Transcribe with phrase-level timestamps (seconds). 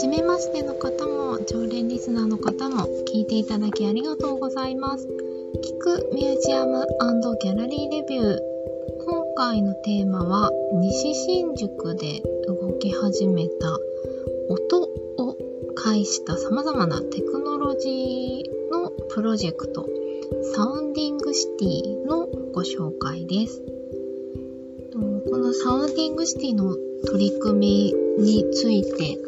[0.00, 5.06] 初めましての方も、常連リスナーの方も、聞いていただきありがとうございます。
[5.06, 6.86] 聞くミュージアム
[7.42, 8.38] ギャラリーレビュー。
[9.04, 13.78] 今回のテーマは、西新宿で動き始めた
[14.48, 14.84] 音
[15.18, 15.36] を
[15.74, 19.86] 介した様々なテクノロジーのプロジェクト、
[20.54, 23.62] サウンディングシティのご紹介です。
[24.94, 26.74] このサウンディングシティの
[27.06, 29.18] 取り組みについて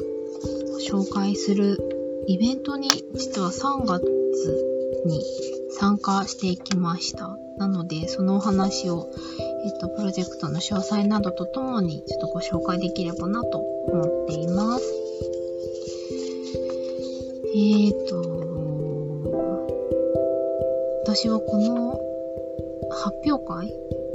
[0.93, 1.79] 紹介する
[2.27, 4.05] イベントに実は3月
[5.07, 5.25] に
[5.71, 7.39] 参加していきました。
[7.57, 9.11] なので、そのお話を、
[9.65, 14.85] えっと、プロジェクトの詳細などとともにちょっとご紹介できればなと思っています。
[17.55, 18.21] えっ、と、
[21.07, 21.99] 私はこの
[22.91, 23.67] 発表会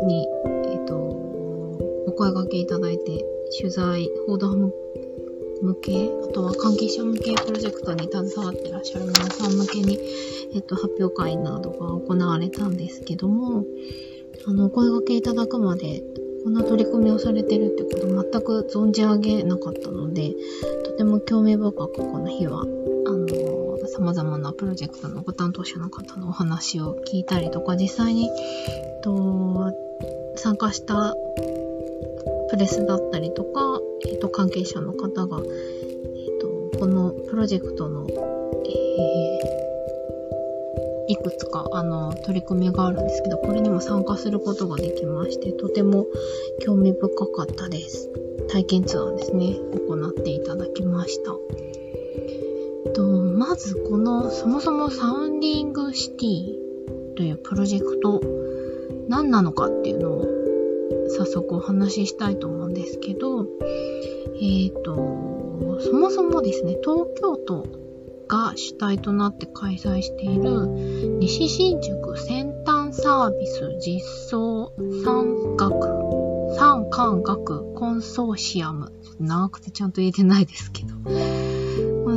[0.05, 0.29] に、
[0.73, 3.25] えっ、と、お声掛けいただいて、
[3.59, 4.55] 取材、報道
[5.61, 9.99] 向け、あとは関係者向けプロジェクトに携わってらっしゃる皆さん向けに、
[10.53, 13.63] えっと、発表会などが行われたんですけども、
[14.47, 16.03] あの、お声掛けいただくまで、
[16.43, 20.33] こんな取り組みをされてるってこと全く存じ上げなかったので、
[20.85, 23.27] とても興味深くこの日は、あの、
[23.87, 28.29] 様々なプロジェクトのご担当者の方のお話を聞いたりとか、実際に、
[29.03, 29.73] と
[30.35, 31.15] 参加した
[32.49, 33.66] プレスだったりとか、
[34.05, 46.05] えっ、ー、と、関係者の方が、えっ、ー、と、このプロジェクトの、えー、いくつか、あの、取り組みがあるんですけど、これにも参加することができまして、とても
[46.61, 48.09] 興味深かったです。
[48.49, 49.55] 体験ツアーですね、
[49.87, 51.33] 行っていただきました。
[52.97, 58.19] とまずこのそもそもサウンディングシティというプロジェクト
[59.07, 60.36] 何なのかっていうのを
[61.09, 63.47] 早速お話ししたいと思うんですけど、
[64.35, 67.65] えっ、ー、と、そもそもですね、東京都
[68.27, 70.67] が主体となって開催している
[71.19, 78.91] 西新宿先端サービス実装産学、産官学コンソーシアム。
[79.19, 80.95] 長くてちゃんと言えてないですけど。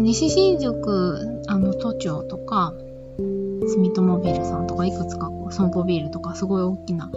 [0.00, 2.74] 西新宿、あの、都庁とか、
[3.18, 7.10] 住友ビルさんとかいくつかこう、損保ビールとかすごい大きな、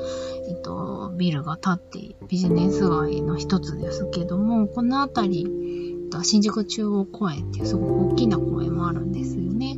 [0.47, 0.92] えっと、
[1.23, 9.77] ビルが建ってビジネス街の一つですけども、この辺り、新宿中央公園っていうすごく大きな公園もあるんですよね。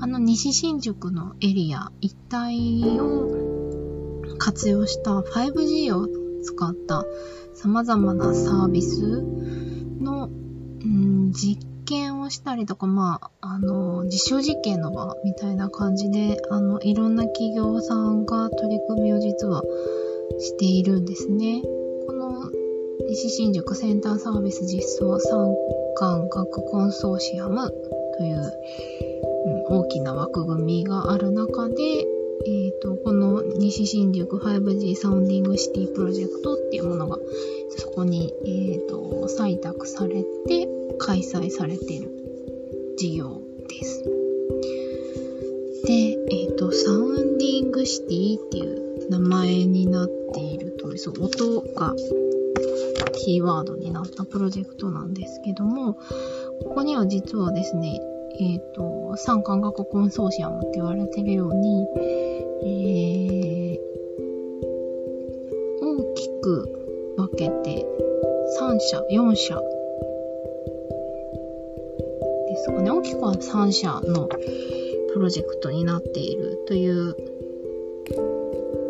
[0.00, 6.06] あの西新宿のエリア一帯を活用した 5G を
[6.44, 7.04] 使った
[7.54, 9.22] 様々なサービス
[10.00, 19.64] の、うん、実験をしたりとか、まあ、あの、実証実験の場みたいな感じで、あの、いろんな企業さんが取り組みを実は
[20.38, 21.62] しているんですね。
[22.06, 22.50] この
[23.08, 25.54] 西新宿先端サービス実装産
[25.96, 27.70] 官学コンソーシアム
[28.18, 28.52] という、
[29.70, 31.82] うん、大きな枠組みがある中で、
[32.46, 37.18] え、ー、と、この西新宿 5G サウンディングシティプロジェクトっていうものが
[37.70, 42.10] そこに、えーと、採択されて開催されている
[42.96, 44.04] 事業です。
[45.86, 51.94] で、えっ、ー、と、サウンディングシティっていう名前になっている通り、そう、音が
[53.24, 55.94] キーワードになったプロジェクトなんですけども、
[56.62, 58.00] ここには実はですね、
[58.38, 61.88] えっ、ー、と、産官学コンソーシアムって言われてるように、
[62.62, 63.86] えー、
[65.82, 67.86] 大きく分けて
[68.60, 69.60] 3社、4社
[72.48, 72.90] ですかね。
[72.90, 74.28] 大きくは3社の
[75.12, 77.16] プロジェクトになっているという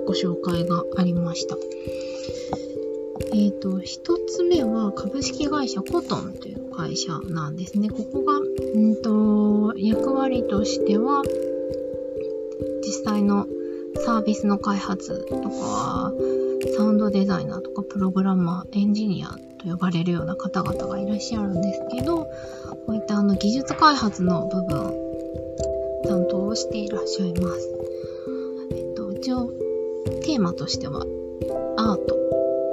[0.07, 1.57] ご紹介がありました。
[3.33, 7.91] えっ、ー、と、一つ目は株式会社コトンという会社なんですね。
[7.91, 11.23] ここが、うんと、役割としては、
[12.83, 13.47] 実際の
[14.05, 16.13] サービスの開発とか、
[16.77, 19.29] サウンドデザイナーとかプログラマー、エンジニア
[19.59, 22.29] と呼ばれるような方々がいらっしゃるんですけど、こ
[22.89, 24.95] ういったあの技術開発の部分、
[26.05, 27.69] 担当をしていらっしゃいます。
[28.71, 29.51] えっと、一応、
[30.37, 31.01] テーマとしては、
[31.79, 32.15] アート、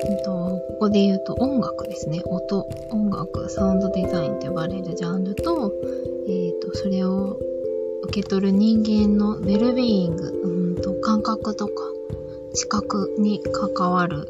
[0.06, 2.22] えっと、ここで言うと音楽ですね。
[2.26, 5.72] 音、音楽、サウンドデザインと呼ばれるジャンルと、
[6.28, 7.40] えっ、と、それを
[8.04, 11.86] 受け取る人間のウェルビーイング、うんと感覚とか、
[12.54, 14.28] 知覚に関わる、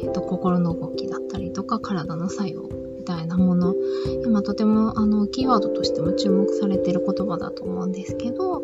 [0.00, 2.62] えっ、と、心の動きだったりとか、体の作用
[2.96, 3.74] みたいなもの、
[4.24, 8.62] 今とても、あの、キーワードとしても注目されてる言葉だと思うんですけど、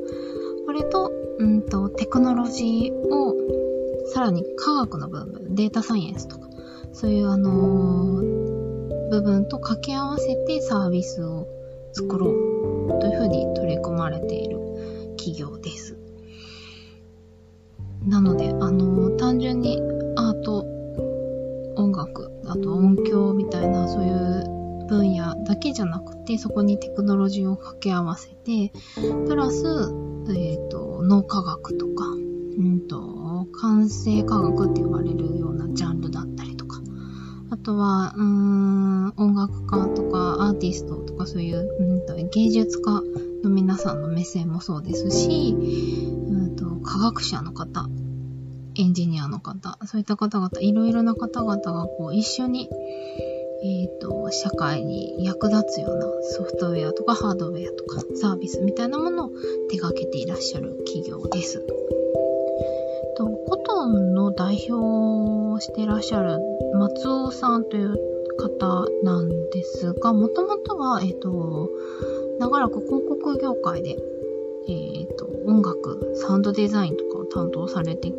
[0.65, 3.35] これと、うんと、テクノロジーを、
[4.06, 6.49] さらに科学の部分、データサイエンスとか、
[6.93, 11.47] そういうあのー、部分と掛け合わせてサービスを
[11.93, 14.59] 作ろうというふうに取り組まれている
[15.17, 15.97] 企業です。
[18.06, 19.79] なので、あの、単純に
[20.17, 20.67] アート、
[21.77, 28.73] 音楽、あと音響みたいなそういう分野だけじゃなくて、そこにテクノロジーを掛け合わせて、
[29.27, 29.65] プラス、
[30.31, 33.22] えっ、ー、と、脳科学とか、うんと、
[33.52, 36.81] 感性科学って呼ばれるようなジャンルだったりとか、
[37.50, 43.02] あとは、うーん、音楽家とかアーティストとかそういう、うんと、芸術家
[43.44, 47.88] の皆さんの目線もそうですし、うんと、科学者の方、
[48.76, 52.70] エンジニアの方、そういった方々、いろいろな方々がこう一緒に、
[53.62, 59.31] えっ、ー、と、社会に役立つようなソフトウェアとかハードウェアとかサービスみたいなものを
[59.70, 61.64] 手掛けていらっしゃる企業です。
[63.16, 64.72] とコトンの代表
[65.54, 66.38] をしてらっしゃる
[66.75, 67.96] 松尾さんという
[68.37, 71.70] 方なんですが、もともとは、え、ー、と、
[72.38, 73.99] 長らく広告業界で、
[74.69, 78.14] えっ、ー、と、音楽、サウンドデザインとかを担当されてき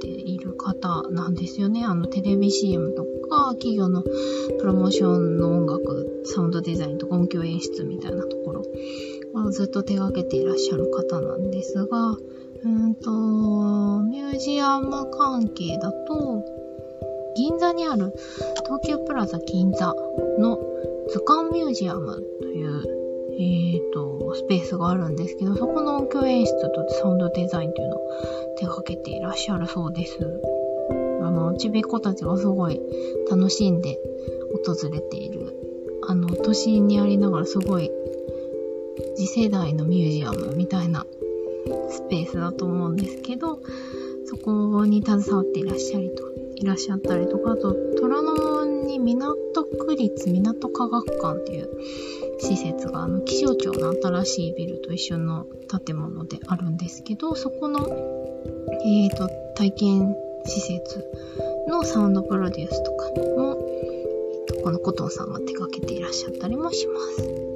[0.00, 1.84] ている方なんですよね。
[1.84, 4.10] あの、テレビ CM とか、企業のプ
[4.64, 8.62] ロモーションの音楽、サウンドデザインとか音響演出みたいなところ
[9.50, 12.16] ずっと手掛けていらっしゃる方なんですが、
[12.64, 16.44] うんと、ミュージアム関係だと、
[17.36, 18.14] 銀座にある
[18.64, 19.94] 東急プラザ銀座
[20.38, 20.58] の
[21.08, 22.82] 図鑑ミュージアムという、
[23.32, 28.00] えっ、ー、と、スペースがあるんですけど、そこの音響演出とサウンドデザインというのを
[28.56, 30.18] 手掛けていらっしゃるそうです。
[31.22, 32.80] あの、ちびっ子たちがすごい
[33.30, 33.98] 楽しんで
[34.64, 35.54] 訪れている、
[36.06, 37.90] あの、都心にありながらすごい
[39.16, 41.06] 次世代のミュージアムみたいな
[41.90, 43.60] スペースだと思うんですけど、
[44.26, 51.68] そこに携わっていらっしゃりと、いらっしゃったりとか、あと、虎ノ門に港区立港科学館っていう
[52.38, 55.46] 施設が、あの、気象庁の新しいビルと一緒の
[55.84, 57.80] 建物であるんですけど、そこの、
[58.84, 61.04] え、ー、と、体験施設
[61.68, 63.58] のサウンドプロデュースとかも、
[64.48, 67.53] えーと、このコトンさんが手掛けていらっしゃったりもします。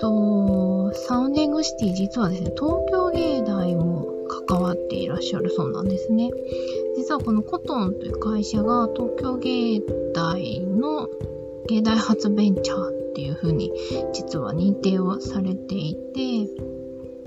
[0.00, 4.06] と、サウンディングシティ実はですね、東京芸大も
[4.48, 6.30] 関わっていらっしゃるそうなんですね。
[6.96, 9.80] 実はこのコトンという会社が東京芸
[10.14, 11.08] 大の
[11.68, 13.72] 芸大発ベンチャーっていう風に
[14.12, 16.70] 実は認定をされていて、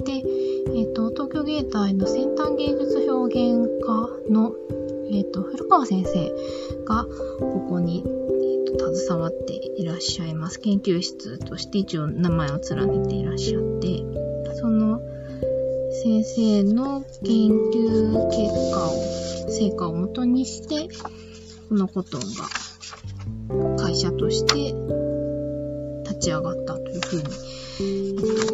[0.03, 0.11] で、
[0.75, 4.53] えっ、ー、と、東京芸大の先端芸術表現科の、
[5.11, 6.31] えっ、ー、と、古川先生
[6.85, 7.05] が
[7.39, 8.03] ここに、
[8.77, 10.59] 携わっていらっしゃいます。
[10.59, 14.03] 研究室として一応名前を連ねていらっしゃって、
[14.55, 14.99] その
[16.03, 20.93] 先生の研究結果を、成果をもとにして、
[21.69, 24.73] このコトンが会社として
[26.09, 27.25] 立ち上がったというふうに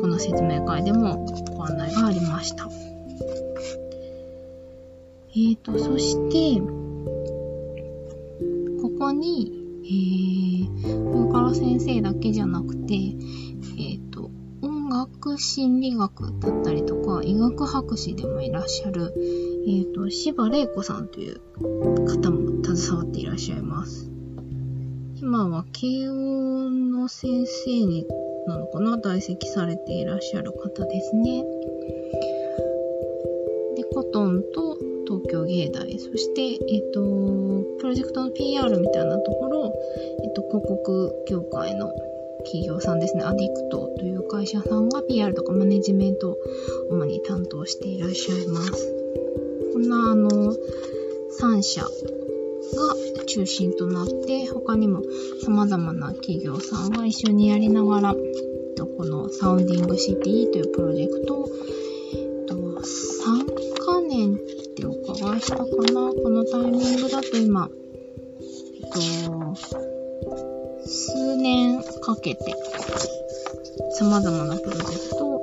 [0.02, 1.26] この説明会でも
[1.56, 2.70] ご案内がありました。
[5.32, 6.60] えーと、そして、
[8.82, 9.59] ここに、
[9.90, 14.30] えー、上から先生だけじゃなくて、えーと、
[14.62, 19.12] 音楽心理学だったりとか、医学博士でもいらっしゃる、
[19.66, 21.42] えーと、柴玲子さんという
[22.06, 24.12] 方も携わっていらっしゃいます。
[25.16, 28.06] 今は慶応の先生に
[28.46, 31.44] なのかな在籍されていらっしゃる方ですね。
[33.76, 34.69] で、コトンと
[35.10, 37.02] 東京芸大、そして、えっ、と、
[37.80, 39.74] プロジェクトの PR みたいなところ、
[40.24, 41.92] えっ、と、広告業界の
[42.46, 46.38] 企業さんですね、アディクトという会社さんが PR とかマネジメントを
[46.92, 48.94] 主に担当していらっしゃいます。
[49.74, 50.56] こんな、あの、
[51.42, 51.90] 3社が
[53.26, 55.02] 中心となって、他にも
[55.44, 58.20] 様々な企業さんが一緒にやりながら、こ
[59.06, 61.56] のサウンディングシティというプロジェクトを、3
[63.86, 64.40] カ年
[65.38, 66.14] ってお伺いしたかな？
[66.14, 69.56] このタイミングだと今、えっと、
[70.86, 72.56] 数年かけて
[73.94, 75.42] 様々なプロジェクトを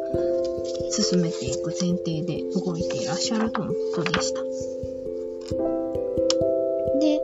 [0.90, 4.43] 進めていく前提で動いていらっしゃるとのことでした。
[6.99, 7.21] で、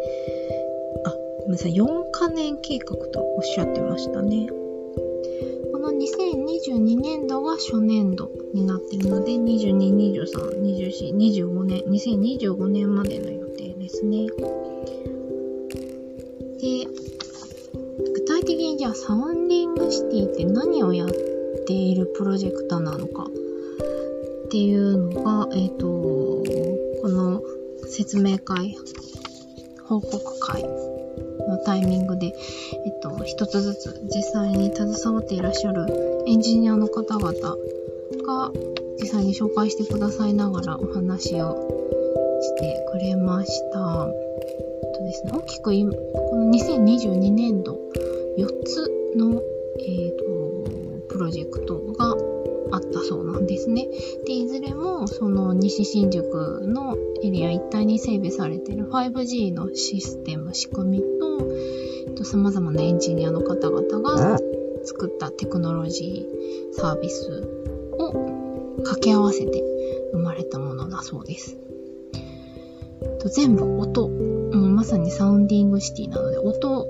[1.04, 1.14] あ、
[1.44, 4.48] ごめんなさい、4カ年計画とおっしゃってましたね。
[5.72, 14.26] この2022年度が初年度になっているので、22、23、24、25年、2025年までの予定ですね。
[16.60, 16.86] で、
[18.14, 21.08] 具体的にじゃあサウンディングシティって何をやっ
[21.66, 25.86] ているプロジェクトなのかっていうのが、えっ、ー、と、
[27.02, 27.42] この
[27.88, 28.76] 説明会、
[29.84, 30.62] 報告会
[31.48, 32.34] のタイミングで、
[32.86, 35.86] えっと、一つずつ実際に携わっていらっしゃる
[36.26, 37.56] エンジニアの方々
[38.22, 38.52] が
[39.00, 41.82] 実際に紹介してくださいながらお話を
[42.40, 44.08] してくれました。
[44.94, 45.70] とですね、大きく
[46.12, 47.78] この2022年度
[48.38, 49.42] 4つの、
[49.80, 52.16] えーと、プロジェクトが
[52.72, 53.88] あったそうなんですね。
[54.26, 61.04] で、いずれもその西新宿のエリア一帯に整備されている 5G のシステム、仕組み
[62.16, 64.38] と、様々なエンジニアの方々が
[64.84, 69.62] 作ったテクノロジーサービスを掛け合わせて
[70.12, 71.56] 生まれたものだそうです。
[73.20, 74.16] と全部音、も
[74.50, 76.86] うまさにサウンディングシティなので音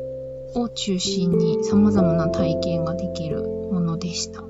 [0.55, 4.45] を中心に様々な体験ができるものでした。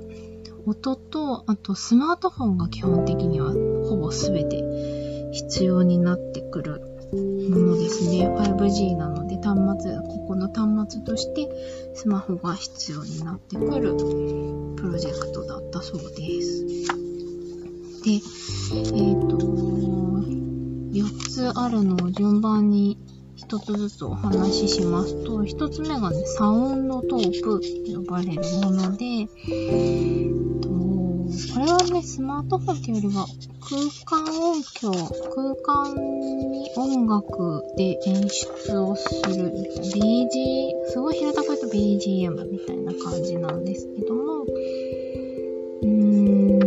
[0.67, 3.53] 音と、あとスマートフォンが基本的には
[3.89, 4.63] ほぼ全て
[5.33, 6.81] 必要になってくる
[7.51, 8.29] ものですね。
[8.29, 9.22] 5G なので
[9.55, 11.49] 端末、ここの端末として
[11.95, 13.95] スマホが必要になってくる
[14.77, 16.65] プロジェクトだったそうです。
[18.03, 19.37] で、えっ、ー、と、
[20.93, 22.99] 4つあるのを順番に
[23.37, 27.61] 一つずつお話ししますと、一つ目がね、サウンドトープ
[27.93, 29.27] と呼ばれるもので、
[30.61, 30.69] と
[31.55, 33.27] これはね、スマートフォンっていうよりは
[33.61, 34.91] 空間音響、
[35.35, 35.95] 空間
[36.51, 39.51] に音楽で演出をする、
[39.95, 46.59] BG、すごい平たく言うと BGM みたいな感じなんですけども、うーん、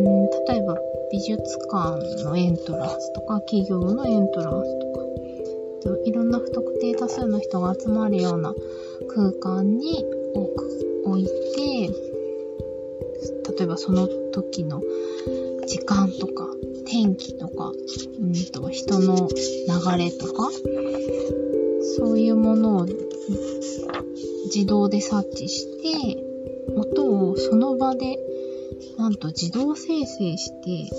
[0.47, 0.77] 例えば
[1.11, 8.53] 美術館のエントランスとか、企業のエントランスとか、いろんな不特定多数の人が集まるような
[9.13, 10.03] 空間に
[10.33, 12.14] 置く置いて、
[13.57, 14.81] 例えばその時の
[15.67, 16.47] 時間とか
[16.85, 17.71] 天気とか、
[18.19, 20.49] うんと人の流れとか、
[21.97, 22.85] そういうものを
[24.45, 26.23] 自動で察知して、
[26.75, 28.19] 音をその場で
[28.97, 30.95] なんと自動生成して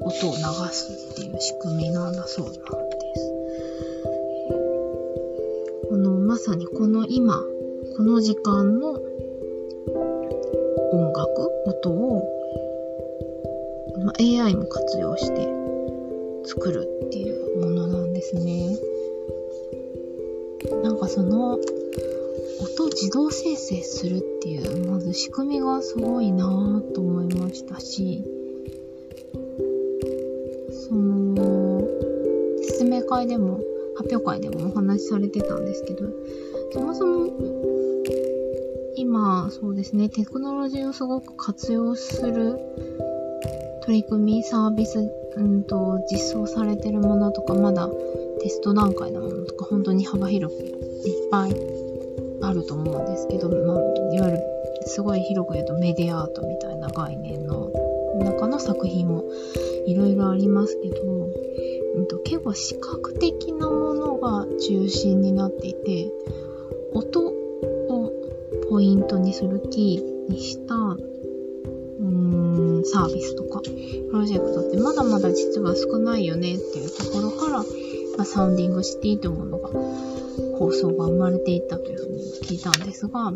[0.00, 0.42] 音を流
[0.72, 2.68] すっていう仕組みなんだそうなんです。
[5.88, 7.42] このまさにこの今、
[7.96, 8.97] この時間の
[14.20, 15.48] AI も活用して
[16.44, 18.76] 作るっていうものなんですね。
[20.82, 21.58] なんかその
[22.60, 28.24] 音自動生成するっていう、まず仕組みがすごいなぁと思いましたし、
[30.88, 31.86] その、
[32.62, 33.60] 説明会でも
[33.96, 36.06] 発表会でもお話しされてたんですけど、
[36.72, 37.28] そもそも、
[38.96, 42.58] 今、そうですね、テクノロジーをすごく活用する
[43.88, 44.98] 取り組み、サービス、
[45.34, 47.88] うんと、実装されてるものとか、まだ
[48.42, 50.74] テスト段階のものとか、本当に幅広くいっ
[51.30, 51.56] ぱい
[52.42, 54.42] あると思うんですけど、まあ、いわゆる
[54.84, 57.72] すごい広く言うとメディアアートみたいな概念の
[58.22, 59.24] 中の作品も
[59.86, 61.30] いろいろありますけど、
[61.94, 66.12] うんと、結構視覚的なものが中心になっていて、
[66.92, 68.12] 音を
[68.68, 73.47] ポイントにするキーにした、うーん、サービスとか、
[74.10, 77.64] プロジェクトってまだまだ実は少ないよねっていうところから、ま
[78.20, 79.68] あ、サウンディングシティというものが、
[80.58, 83.32] 構想が生まれていったというふうに聞いたんですが、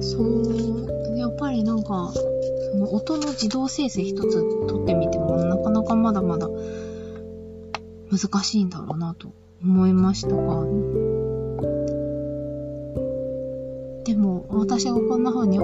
[0.00, 6.48] そう、やっぱりなんか、その音の自動生成一つ取ってみても、なかなかまだまだ
[8.10, 10.64] 難しいんだろうなと思いましたが、
[14.04, 15.60] でも私がこんな風に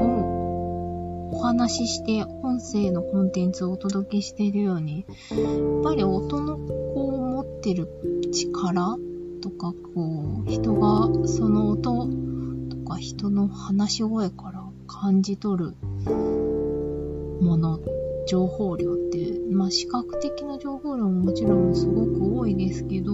[1.30, 5.36] お話しして音声のコンテンツをお届けしているように、や
[5.80, 7.88] っぱり音のこう持ってる
[8.32, 8.96] 力
[9.40, 12.08] とかこう人がその音
[12.70, 15.74] とか人の話し声から感じ取る
[17.40, 17.80] もの、
[18.26, 23.12] 情報量って、まあ視覚的な情報量ももちろんすごく多いですけど、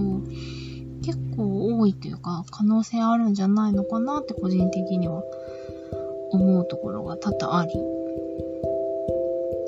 [1.03, 5.23] 結構多いというか可能性あるんじゃないのかなって個人的には
[6.31, 7.73] 思うところが多々あり、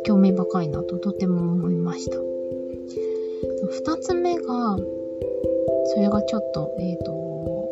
[0.04, 2.18] 興味深いなととても思いました。
[3.70, 4.78] 二つ目が、
[5.86, 7.12] それがちょっと、えっ、ー、と、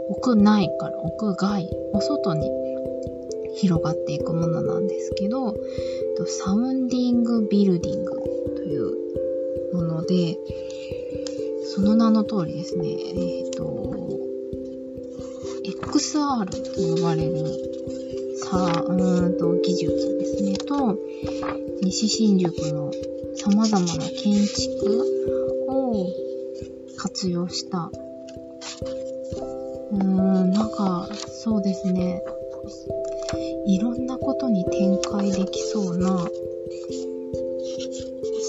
[0.10, 2.50] 屋内から屋外、お外に
[3.56, 5.56] 広がっていくものなんですけど、
[6.26, 8.12] サウンディングビルディング
[8.56, 10.38] というもので、
[11.66, 13.92] その名の通りですね、えっ、ー、と、
[15.64, 17.44] XR と呼ばれる
[18.52, 20.98] さ、うんと、技術ですね、と、
[21.82, 22.92] 西新宿の
[23.36, 25.06] 様々な建築
[25.70, 26.06] を
[26.98, 27.90] 活用した
[29.92, 31.08] うーん、なんか、
[31.44, 32.22] そうですね。
[33.66, 36.28] いろんなことに展開できそうな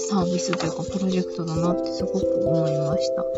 [0.09, 3.23] サービスというかプロジェクトだなってすごく思いました。
[3.23, 3.29] で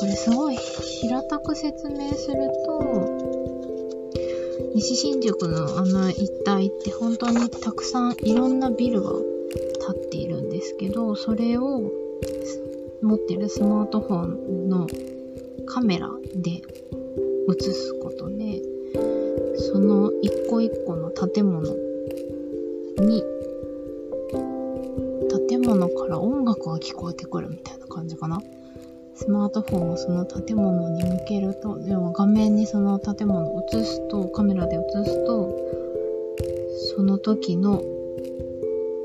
[0.00, 3.11] これすごい平たく説明すると、
[4.82, 9.22] 西新宿のあの一帯って本当にたくさんいろんなビルが建
[9.90, 11.92] っているんですけど、それを
[13.00, 14.88] 持ってるスマートフォンの
[15.66, 16.62] カメラで映
[17.72, 18.60] すことで、
[19.56, 21.62] その一個一個の建物
[22.98, 23.22] に、
[25.48, 28.42] 建物から音楽が聞こえてくるみたいな感じかな。
[29.22, 35.56] スマートフォンをその建物に向けると、要は画面にその建物を映すと、カメラで映すと、
[36.96, 37.84] その時の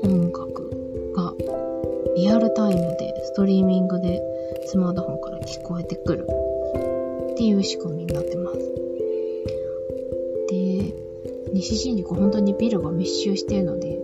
[0.02, 1.34] 音楽が
[2.16, 4.20] リアルタイムでストリーミングで
[4.66, 6.26] スマートフォンから聞こえてくる
[7.32, 8.58] っていう仕組みになってます。
[10.48, 10.94] で、
[11.52, 14.00] 西新宿本当にビルが密集しているので、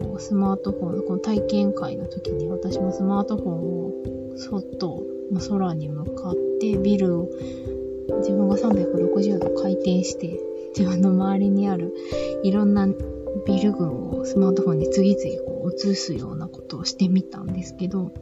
[0.00, 3.92] こうスマートフォン、この体験会の時に私もスマートフォンを
[4.36, 7.30] そっとまあ、空に向かってビルを
[8.18, 10.40] 自分が360度回転して
[10.76, 11.94] 自分の周りにある
[12.42, 12.86] いろんな
[13.46, 18.12] ビル群をスマートフォンに次々こう映すようなことをしてみたんですけど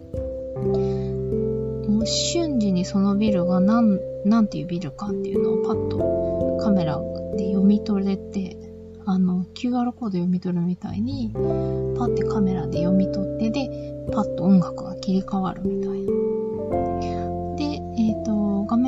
[1.89, 6.99] もう瞬時にそのビルが何何ていうビルかっていうのをパッとカメラ
[7.37, 8.57] で読み取れて
[9.05, 13.69] あの QR コード読み取るみたいにパッてカメラで読み取ってで
[14.13, 16.36] パッと音楽が切り替わるみたいな。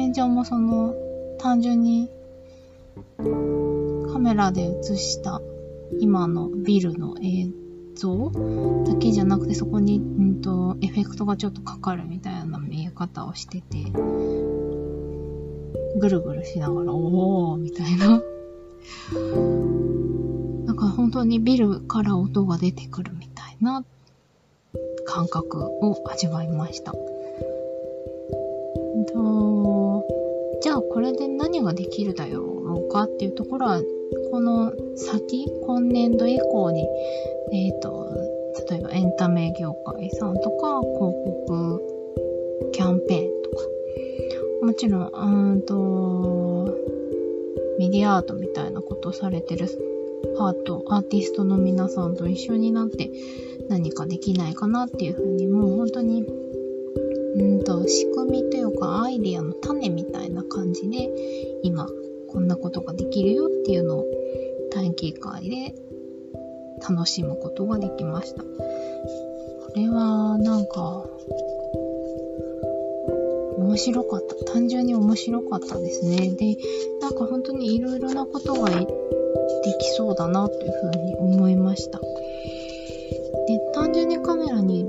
[0.08, 0.94] 画面上もその
[1.38, 2.08] 単純に
[4.10, 5.42] カメラで映した
[6.00, 7.48] 今のビルの映
[7.94, 8.30] 像
[8.86, 13.90] だけじゃなくてそこに、うんと、エフェクトがちょっとかかるみたいな見え方をしてて
[15.98, 18.22] ぐるぐるしながらおーみたいな
[20.64, 23.84] なんか本当にビルから音が出てくるみたいな
[25.04, 26.94] 感覚を味わいました。
[29.12, 30.04] と、
[30.60, 33.82] じゃあこれで何ができるだろうかっていうところは、
[34.30, 36.86] この先、今年度以降に、
[37.52, 38.08] えっ、ー、と、
[38.70, 41.14] 例えばエンタメ業界さんとか、広
[41.46, 41.82] 告
[42.72, 43.56] キャンペーンとか、
[44.62, 46.76] もちろん、うんと、
[47.78, 49.68] メディアアートみたいなことされてる
[50.38, 53.10] アート、アーティストの皆さんと一緒になって
[53.68, 56.24] 何かできないかなっていうふうに、もう本当に、
[57.88, 61.10] 仕組みというかアイデアの種みたいな感じで、
[61.62, 61.88] 今、
[62.28, 64.06] こんなことができるよっていうのを
[64.70, 65.74] 体験会で
[66.88, 68.42] 楽しむことができました。
[68.42, 68.48] こ
[69.74, 71.04] れは、なんか、
[73.58, 74.52] 面白かった。
[74.52, 76.30] 単純に面白かったですね。
[76.30, 76.56] で、
[77.00, 78.86] なんか本当にいろいろなことがで
[79.78, 82.00] きそうだなというふうに思いました。
[83.48, 84.86] で、単純にカメラに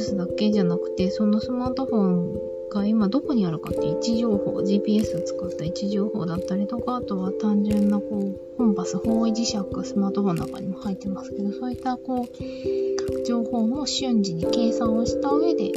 [0.00, 2.34] すだけじゃなくて、そのスマートフォン
[2.70, 9.52] が今どこにあるかって位置情報、GPS を使った位置情報だったりとか、あとは単純なこう、コンパス、方位磁石、
[9.84, 15.72] スマートフォンの中にも入ってますけど、そういったこう、情報も瞬時に計算をした上で、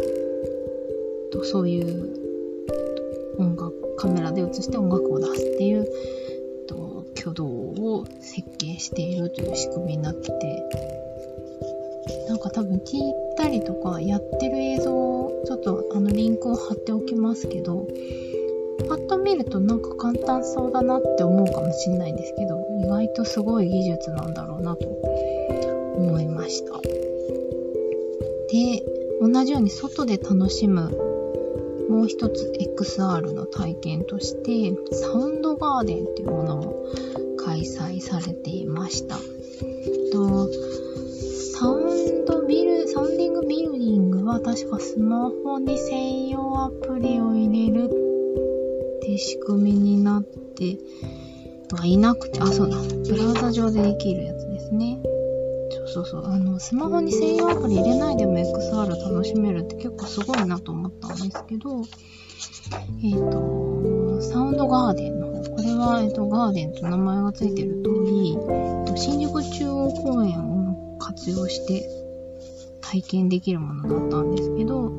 [1.32, 2.20] とそういう
[3.38, 5.86] 音楽、カメラで映して音楽を出すっていう、
[6.68, 10.64] と挙動を設計しているという仕組みになってて、
[12.28, 17.88] なんか多分聞いたりとかやってる映像をちょっとあのリンクを貼っておきますけど、
[18.90, 26.82] パッと見るとなんか簡単そうだなって思うかもしれないんですけど、意外とすごい技術なんだろうなと思いました。
[28.52, 28.84] で、
[29.22, 30.90] 同じように外で楽しむ
[31.90, 36.86] もう一つ XR の体験として、サウンドガーデンっていうものも
[37.38, 39.16] 開催されていました。
[40.12, 40.50] と
[44.42, 50.78] 確かスマホに専用アプリを入れるって仕組みになって
[51.76, 52.78] はいなくて、あ、そうだ。
[52.78, 55.00] ブラウザ上でできるやつですね。
[55.72, 56.26] そうそうそう。
[56.26, 61.84] あの、スマホに専用アプリ入れないでも XR 楽しめるって結構すごいなと思ったんですけど、
[63.04, 65.44] えっ、ー、と、サウンドガーデンの方。
[65.44, 68.38] これは、えっ、ー、と、ガーデンと名前がついてる通り、
[68.96, 71.88] 新宿中央公園を活用して
[72.90, 74.92] 体験できるものだったんですけど、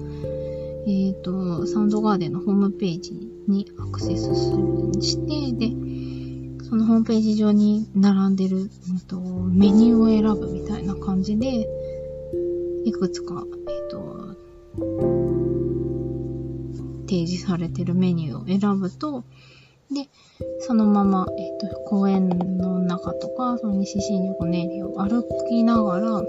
[0.86, 3.12] えっ、ー、と、サウンドガーデンのホームページ
[3.48, 8.68] にアクセスするして、で、そのホームページ上に並んでる、うん
[9.08, 11.68] と、メニューを選ぶみたいな感じで、
[12.84, 14.36] いくつか、えっ、ー、と、
[17.08, 19.24] 提示されてるメニューを選ぶと、
[19.92, 20.08] で、
[20.60, 26.22] そのまま、えっ、と、公園の中とか、その西新宿のエリアを歩きながら、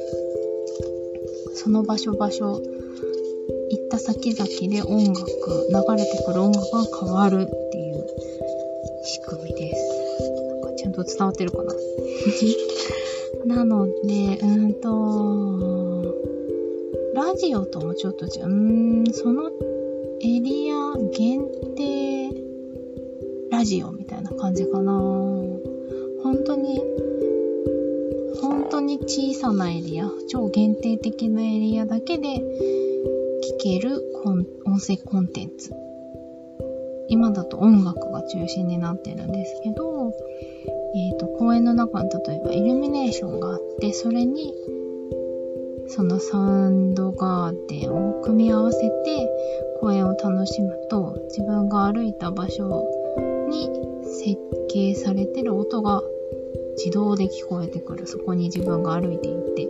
[1.63, 8.03] その場所場所、行った先々で音楽、流れてくる音楽が変わるっていう
[9.03, 10.23] 仕組みです。
[10.23, 11.75] なんかちゃんと伝わってるかな？
[13.57, 16.15] なので、うんと、
[17.13, 18.45] ラジオともちょっと違う。
[18.45, 18.49] う
[19.03, 19.51] ん、その
[20.19, 22.31] エリア限定
[23.51, 24.93] ラジオみたいな感じかな。
[26.23, 27.00] 本当に、本
[28.71, 32.41] 当に小さなエリア、超限定的なエリアだけで聞
[33.59, 34.45] ける音
[34.79, 35.75] 声コンテンツ。
[37.09, 40.13] 今だと音楽が中心になってるんですけど、
[40.95, 44.53] えっ、ー、と、公園の中に例えばイルミネーションがあって、それに、
[45.87, 49.29] そのサウンドガーデンを組み合わせて
[49.81, 52.87] 公園を楽しむと、自分が歩いた場所
[53.49, 53.69] に
[54.03, 56.01] 設計されてる音が
[56.77, 58.07] 自動で聞こえてくる。
[58.07, 59.67] そこに自分が歩いていって、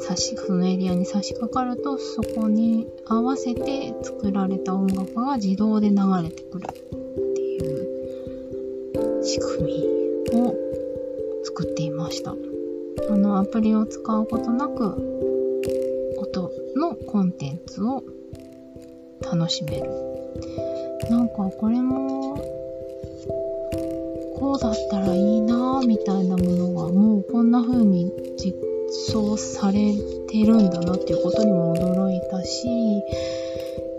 [0.00, 6.72] 差し、そのエリアに差し掛かると、そこに合わせて作られた音楽が自動で流れてくるっ
[7.34, 9.86] ていう仕組
[10.32, 10.54] みを
[11.44, 12.34] 作っていました。
[13.10, 14.86] あのアプリを使うことなく、
[16.18, 18.02] 音のコンテンツを
[19.22, 19.90] 楽しめる。
[21.10, 22.53] なんかこれも、
[24.44, 28.54] こうだったらいいなみたいなものがもうこんな風に実
[29.10, 29.94] 装され
[30.28, 32.68] てるんだなっていうことにも驚いたし、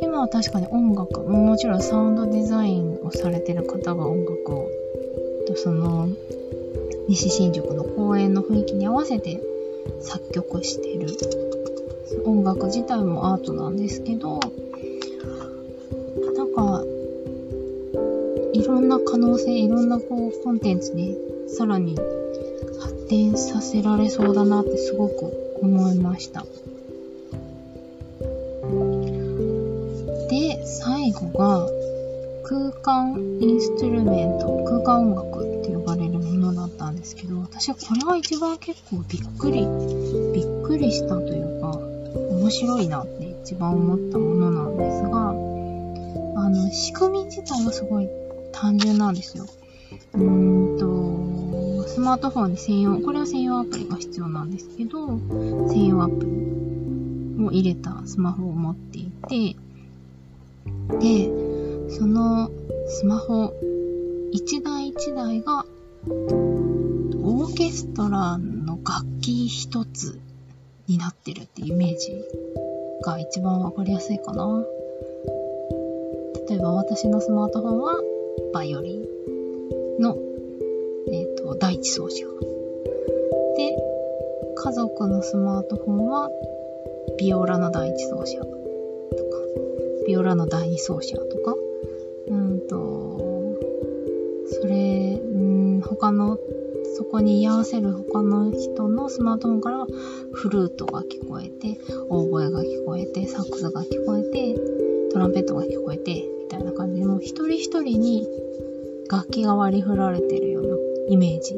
[0.04, 4.70] 今は確かに音楽、もちろんサウンドデザインをされてる方が音楽を、
[5.56, 6.10] その、
[7.08, 9.42] 西新宿の公園の雰囲気に合わせて
[10.00, 11.08] 作曲してる。
[12.24, 14.40] 音楽自体もアートなんですけど、
[18.68, 21.96] ろんな可能性、いろんなこうコンテンツにさらに
[22.80, 26.46] 発展させられそうだなってすごく思いました。
[30.30, 31.68] で、最後が
[32.44, 39.68] 空間インストゥルメント、空間音楽って呼ばれるものだったんですけど、私はこれは一番結構びっくり、
[40.34, 41.80] びっくりしたというか、
[42.32, 48.10] 面白いなって一番思ったものなんですが、あの、仕組み自体はすごい
[48.56, 49.46] 単純なんですよ。
[50.14, 55.08] うーんと、スマートフォンに専用、これは専用アプリが必要なんですけど、
[55.68, 59.56] 専用アプリを入れたスマホを持っていて、
[61.00, 62.50] で、その
[62.88, 63.54] スマホ
[64.32, 65.66] 一台一台が
[66.08, 70.20] オーケストラの楽器一つ
[70.88, 72.24] になってるってイメージ
[73.04, 74.64] が一番わかりやすいかな。
[76.48, 78.15] 例えば私のスマートフォンは
[78.54, 79.06] バイオリン
[80.00, 80.18] の
[81.08, 82.26] えー、と第一走者。
[83.58, 83.76] で、
[84.56, 86.30] 家族のスマートフォンは、
[87.18, 88.56] ビオラの第一走者とか、
[90.08, 91.56] ビオラの第二走者とか、
[92.28, 93.58] うんと、
[94.48, 96.40] それ、うん、他の、
[96.98, 99.86] そこに居合わせる他の人のスマートフォンから
[100.34, 104.56] フルートが聞こえて、オーボエが聞こえて、サックスが聞こえて、
[105.12, 106.26] トランペットが聞こえて、
[106.76, 108.28] 感じで、もう一人一人に
[109.10, 110.76] 楽器が割り振られてるような
[111.10, 111.56] イメージ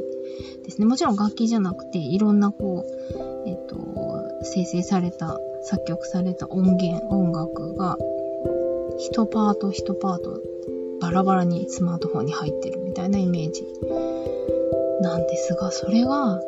[0.64, 0.86] ですね。
[0.86, 3.78] もちろん楽器じゃなくて、いろんなこう、えっ、と、
[4.44, 7.98] 生成された、作曲された音源、音楽が、
[9.00, 10.42] 一パート一パート、
[11.00, 13.64] バラバラにスマートフォンに入ってるみたいなイメージ
[15.02, 16.42] なんですが、それが、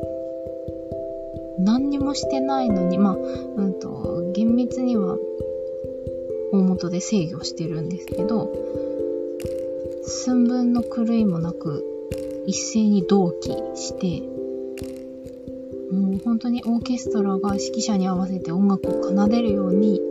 [1.60, 5.18] 何にもしてないのに、まあ、うんと、厳密には、
[6.52, 8.52] 大元で制御してるんですけど、
[10.04, 11.86] 寸分の狂いもなく
[12.48, 14.22] 一斉に同期して、
[15.94, 20.02] もう本当にオーケストラが指揮者に合わせて音楽を奏でるように、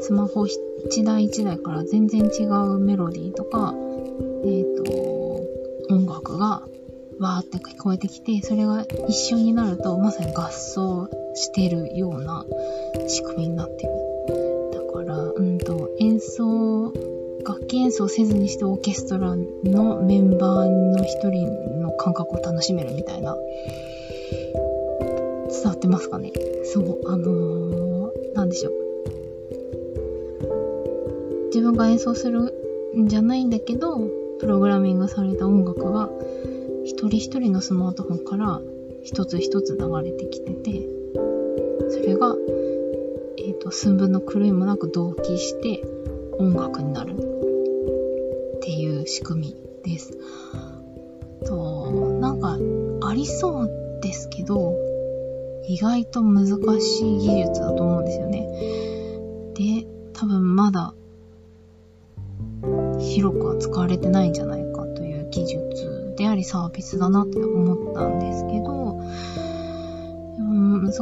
[0.00, 3.74] スマホ一台一台から全然違うメロディーとか、
[4.44, 6.66] えっ、ー、と、音楽が
[7.20, 12.44] わーって聞こえてきて、それが一緒になるとまさに合奏してるような
[13.08, 14.01] 仕組みになってる。
[16.30, 16.92] 奏
[17.44, 21.48] 楽器演奏せずにしてオーケストラのメンバーの一人
[21.80, 23.36] の感覚を楽しめるみたいな。
[25.50, 26.32] 伝わってますかね？
[26.64, 28.72] そう、あのー、なんでしょう。
[31.46, 32.54] 自分が演奏する
[32.96, 34.08] んじゃないんだけど、
[34.38, 36.08] プログラミングされた音楽が、
[36.84, 38.60] 一人一人のスマートフォンから
[39.02, 40.88] 一つ一つ流れてきてて、
[41.90, 42.34] それが、
[43.36, 45.84] えっ、ー、と、寸分の狂いもなく同期して
[46.42, 47.32] 音楽になる。
[49.02, 50.16] る仕組みです。
[51.44, 52.58] と、なんか、
[53.06, 54.76] ありそうですけど、
[55.66, 56.46] 意外と難
[56.80, 58.46] しい技術だと思うんですよね。
[59.54, 60.94] で、多分まだ
[63.00, 68.81] 広くは使われてないんじゃないかという技術でありサービスだなって思ったんですけど、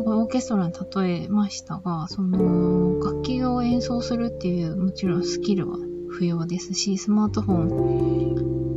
[0.01, 5.77] すごいオーケストラに例えましたが、その、楽器を演奏するっていう、もちろんスキルは
[6.09, 7.55] 不要ですし、スマートフォ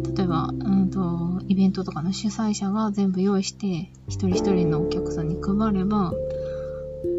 [0.01, 6.11] ン、例えば、うんと、イベントとかの主催者が全部用意して、一人一人のお客さんに配れば、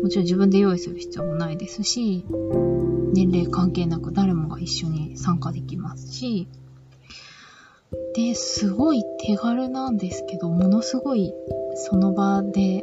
[0.02, 2.26] もちろん自分で用意する必要もないですし、
[3.14, 6.46] 年齢関係なく誰もが一緒に参加できますし、
[8.14, 11.32] で、すごい手軽なんですけど、ものすごい
[11.74, 12.82] その場で、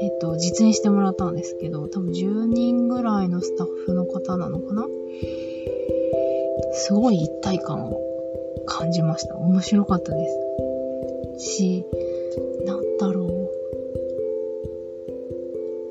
[0.00, 4.86] えっと、実演してもらったんですけど、多分10人ぐらいのスタッフの方なのかな？
[6.72, 8.00] すごい一体感を
[8.66, 9.36] 感じました。
[9.36, 10.28] 面白かったで
[11.38, 11.44] す。
[11.54, 11.84] し、
[12.64, 13.32] なんだろう。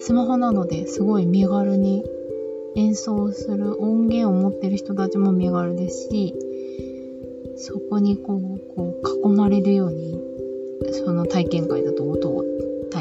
[0.02, 2.04] スマホなのですごい身軽に
[2.76, 6.34] 演奏する音源を持ってる人たちも身軽ですし、
[7.58, 8.40] そこにこう、
[8.76, 10.20] こう囲まれるように、
[10.92, 12.41] その体験会だと音を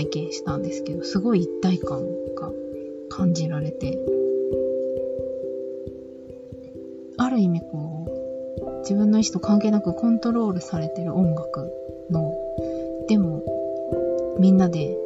[0.01, 2.03] 体験したんですけど、すごい一体感
[2.35, 2.51] が
[3.11, 3.99] 感じられて、
[7.19, 8.07] ある意味こ
[8.77, 11.71] う、自分の意思と関係なくコントロールされてる音楽
[12.11, 12.35] の、
[13.09, 13.45] でも、
[14.39, 14.97] みんなで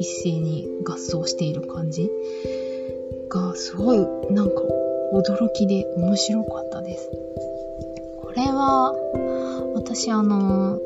[0.00, 2.10] 一斉に合奏している感じ
[3.28, 3.98] が、すごい
[4.30, 4.62] なんか
[5.14, 7.08] 驚きで面白かったです。
[8.20, 8.94] これは、
[9.74, 10.80] 私あの、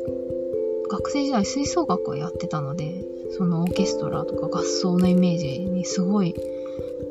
[0.90, 2.92] 学生時代吹奏楽をやってたので、
[3.36, 6.34] そのオーケストラとか合奏のイメージにすごい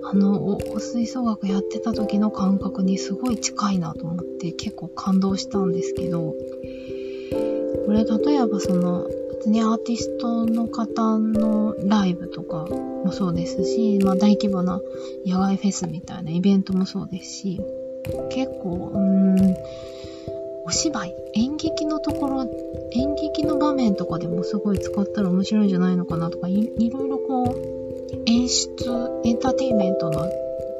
[0.05, 6.35] あの、吹奏楽やってた時の感覚にすごい近いなと思って結構感動したんですけど、
[7.85, 9.07] これ例えばその、
[9.37, 14.79] 別にアーティストの方のライブとかもそうですし、まあ大規模な
[15.25, 17.61] 野外フェスみたいなイベントもそうですし、
[18.29, 19.55] 結構、うん、
[20.65, 22.43] お芝居、演劇のところ、
[22.91, 27.55] 演劇の場面とかでもすごい使ったら面白いんじゃないのかなとかい、いろいろこう、
[28.25, 28.69] 演出、
[29.25, 30.25] エンターテインメントの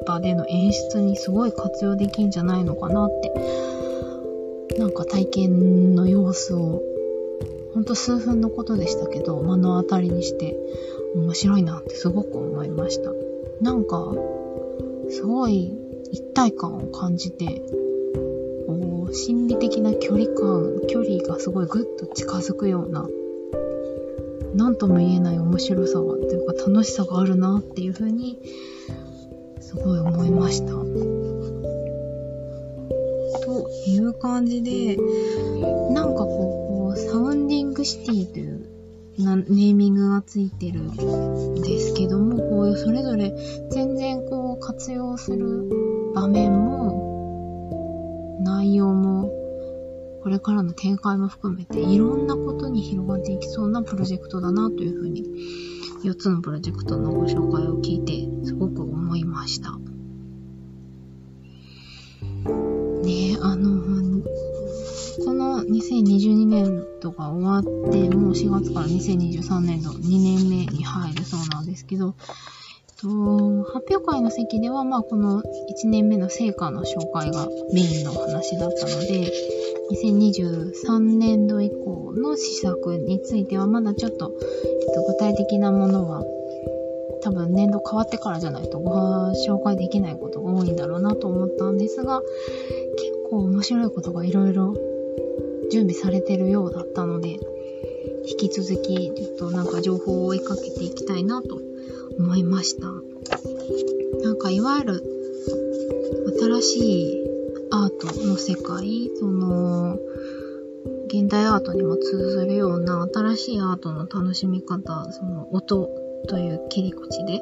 [0.07, 6.81] 場での演出にすごい活用できんじゃないのかなって、なんか体験の様子を、
[7.73, 10.55] ほんと数分のことでしたけど、目の当たりにして
[11.15, 13.11] 面白いなってすごく思いました。
[13.61, 14.13] なんか、
[15.09, 15.77] すごい
[16.11, 17.61] 一体感を感じて、
[19.13, 23.07] 心理的な距離感、距離がすごいぐっと近づくような
[24.55, 28.37] 何とも言えない面白さが、というか楽しさがあるなっていうふうに、
[29.59, 30.67] すごい思いました。
[33.45, 34.97] という感じで、
[35.91, 38.67] なんかこう、サウンディングシティという
[39.17, 43.33] なネーミングがついてるんですけども、こういうそれぞれ
[43.71, 46.72] 全然こう活用する場面も、
[50.43, 55.23] からの展開も含めていろんなことに広がっていきそうなプロジェクトだなというふうに
[56.03, 59.71] 4つのプロジェクトのご紹介を聞いてすごく思いました。
[63.03, 64.21] ねあの、
[65.25, 72.15] この2022年度が終わって、もう4月から2023年度2年目に入るそうなんですけど、
[73.03, 79.31] と発表会の席では、まあ、この1年目の成果の紹介がメインの話だったので、
[79.91, 86.23] 2023年度以降の施策についてはまだちょっと、えっと、具体的なものは
[87.21, 92.21] 多分年度変わってからじゃないとご紹介できないことが多いんだろうなと思ったんですが、
[92.97, 94.75] 結構面白いことがいろいろ
[95.71, 97.39] 準備されてるようだったので、
[98.25, 101.59] 引き続きちょっとなんか情報を追いかけていきたいなと
[102.19, 102.87] 思いました。
[104.21, 105.03] なんかいわゆる
[106.39, 107.32] 新しい
[107.75, 109.97] アートの世界、その、
[111.07, 115.89] 現代アートにも通ずるような新しいアートの楽しみ方、その音
[116.27, 117.41] という切り口で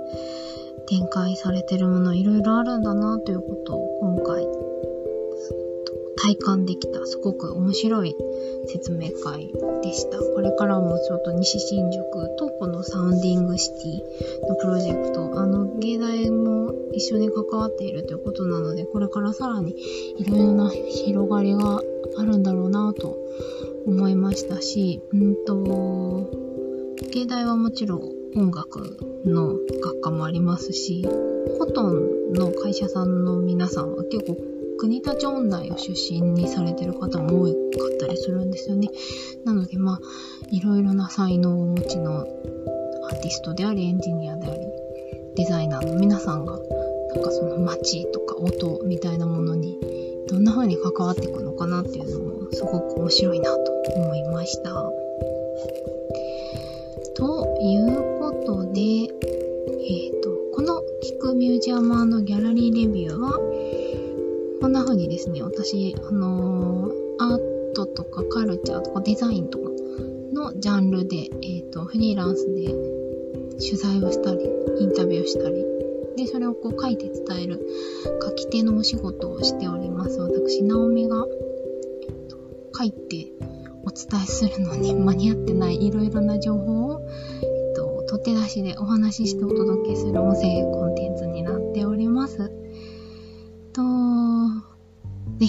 [0.87, 4.47] 展開されてるものいろいろあるんだなということを今回
[6.21, 8.15] 体感できたすごく面白い
[8.67, 10.19] 説明会でした。
[10.19, 19.75] これからもちょっと西新宿とこのサウンディングシティのプロジェクト、あの芸大も一緒に関わっているということなので、これからさらに
[20.17, 21.81] いろいろな広がりが
[22.17, 23.17] あるんだろうなと
[23.87, 26.29] 思いましたし、うんと、
[27.11, 28.01] 芸大はもちろん
[28.35, 31.03] 音楽の学科もありますし、
[31.57, 34.50] ほとんどの会社さんの皆さんは結構
[34.81, 38.89] 国立音大を出身にされてる方も多かったりするんですよね。
[39.45, 39.99] なので、まあ、
[40.49, 44.59] いろいろな才能をお持ちのアーティストであり、エンジニアであり、
[45.35, 46.57] デザイナーの皆さんが、
[47.13, 49.77] なんかその街とか音みたいなものに、
[50.27, 54.91] どんな風に関わっていくのかなっていうのも、すごく面白いなと思いました。
[57.13, 63.39] ということで、えっ、ー、と、この聞くミュージアマーのギャラリーレビューは、
[64.61, 69.69] こんな風にですね、私、あのー、アートとかカルチャーとかデザインとか
[70.33, 72.67] のジャンルで、えっ、ー、と、フリーランスで
[73.59, 74.47] 取材をしたり、
[74.79, 75.65] インタビューをしたり、
[76.15, 77.59] で、それをこう書いて伝える
[78.21, 80.19] 書き手のお仕事をしております。
[80.19, 81.25] 私、ナオミが、
[82.03, 82.37] えっと、
[82.77, 83.31] 書いて
[83.83, 87.01] お伝えするのに 間に合ってないいろいろな情報を、
[87.41, 90.63] えっと、取って出しでお話ししてお届けする音声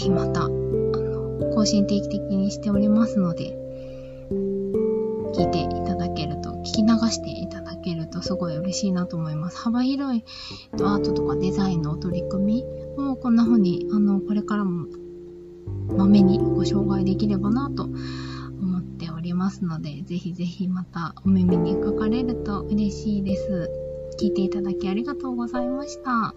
[0.03, 3.57] ひまた、あの、更新定期的にしておりますので、
[5.35, 9.59] 聞いていただけると、聞き流していただけるとすごい嬉しいなと思います。
[9.59, 10.25] 幅広い
[10.83, 12.65] アートとかデザインの取り組み
[12.97, 14.87] をこんな風に、あの、これからも
[15.97, 23.71] まめにご紹介できればなと思っておりますので、ぜひぜひまたお耳にかかれると嬉しいです。
[24.21, 26.35] 聞いていただきありがとうございました。